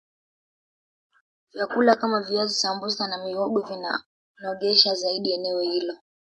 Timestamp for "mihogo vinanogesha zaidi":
3.25-5.31